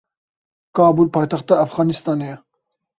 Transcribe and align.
Kabûl 0.75 1.07
paytexta 1.15 1.55
Efxanistanê 1.63 2.27
ye. 2.31 2.37